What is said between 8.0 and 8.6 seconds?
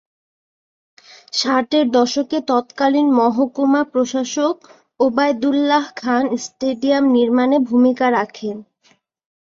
রাখেন।